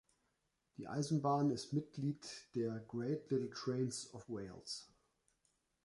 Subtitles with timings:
[0.77, 4.89] Die Eisenbahn ist Mitglied der Great Little Trains of Wales.